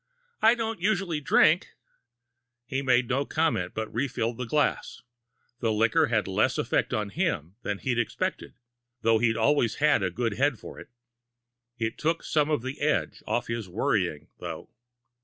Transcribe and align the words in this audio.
"I 0.41 0.55
don't 0.55 0.81
usually 0.81 1.21
drink." 1.21 1.75
He 2.65 2.81
made 2.81 3.07
no 3.07 3.23
comment, 3.23 3.75
but 3.75 3.93
refilled 3.93 4.37
the 4.37 4.47
glass. 4.47 5.03
The 5.59 5.71
liquor 5.71 6.07
had 6.07 6.27
less 6.27 6.57
effect 6.57 6.91
on 6.91 7.09
him 7.11 7.53
than 7.61 7.77
he'd 7.77 7.99
expected, 7.99 8.55
though 9.03 9.19
he'd 9.19 9.37
always 9.37 9.75
had 9.75 10.01
a 10.01 10.09
good 10.09 10.33
head 10.39 10.57
for 10.57 10.79
it. 10.79 10.89
It 11.77 11.99
took 11.99 12.23
some 12.23 12.49
of 12.49 12.63
the 12.63 12.81
edge 12.81 13.21
off 13.27 13.45
his 13.45 13.69
worrying, 13.69 14.29
though. 14.39 14.71